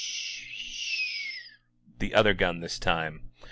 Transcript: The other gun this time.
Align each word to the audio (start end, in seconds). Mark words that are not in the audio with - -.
The 1.99 2.15
other 2.15 2.33
gun 2.33 2.61
this 2.61 2.79
time. 2.79 3.33